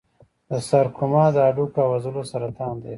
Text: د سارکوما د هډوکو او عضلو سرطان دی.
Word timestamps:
د 0.49 0.51
سارکوما 0.69 1.23
د 1.33 1.37
هډوکو 1.47 1.77
او 1.85 1.89
عضلو 1.97 2.21
سرطان 2.31 2.75
دی. 2.83 2.89